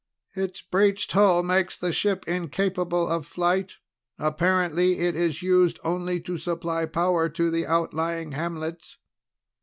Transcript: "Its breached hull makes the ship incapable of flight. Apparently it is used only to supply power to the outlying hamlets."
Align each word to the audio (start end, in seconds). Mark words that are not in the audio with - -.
"Its 0.33 0.61
breached 0.63 1.11
hull 1.11 1.43
makes 1.43 1.77
the 1.77 1.91
ship 1.93 2.27
incapable 2.27 3.07
of 3.07 3.23
flight. 3.23 3.73
Apparently 4.17 4.97
it 4.97 5.15
is 5.15 5.43
used 5.43 5.79
only 5.83 6.19
to 6.19 6.39
supply 6.39 6.87
power 6.87 7.29
to 7.29 7.51
the 7.51 7.67
outlying 7.67 8.31
hamlets." 8.31 8.97